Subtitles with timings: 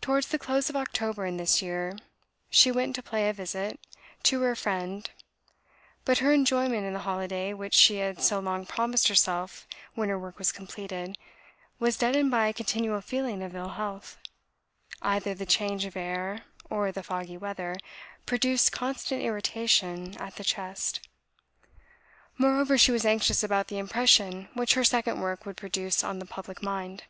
[0.00, 1.98] Towards the close of October in this year,
[2.48, 3.78] she went to pay a visit
[4.22, 5.10] to her friend;
[6.06, 10.18] but her enjoyment in the holiday, which she had so long promised herself when her
[10.18, 11.18] work was completed,
[11.78, 14.16] was deadened by a continual feeling of ill health;
[15.02, 17.76] either the change of air or the foggy weather
[18.24, 21.06] produced constant irritation at the chest.
[22.38, 26.24] Moreover, she was anxious about the impression which her second work would produce on the
[26.24, 27.04] public mind.